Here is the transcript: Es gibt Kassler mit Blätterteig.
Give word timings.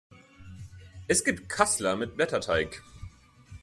Es 1.07 1.23
gibt 1.23 1.47
Kassler 1.47 1.95
mit 1.95 2.15
Blätterteig. 2.15 2.81